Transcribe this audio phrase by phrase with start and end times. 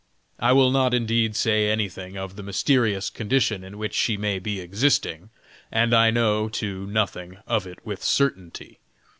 [0.39, 4.59] I will not indeed say anything of the mysterious condition in which she may be
[4.59, 5.29] existing,
[5.71, 8.79] and I know, too, nothing of it with certainty.